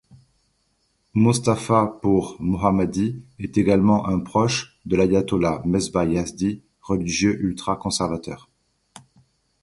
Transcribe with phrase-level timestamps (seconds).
[1.13, 8.49] Mostafa Pour-Mohammadi est également un proche de l'ayatollah Mesbah Yazdi, religieux ultra-conservateur.